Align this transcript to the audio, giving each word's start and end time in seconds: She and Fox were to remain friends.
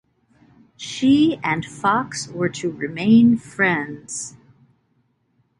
She 0.77 1.39
and 1.43 1.63
Fox 1.63 2.27
were 2.27 2.49
to 2.49 2.71
remain 2.71 3.37
friends. 3.37 4.35